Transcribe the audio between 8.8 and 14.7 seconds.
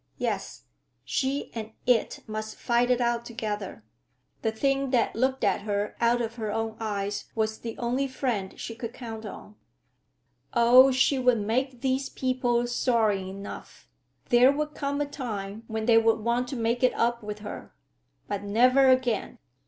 count on. Oh, she would make these people sorry enough! There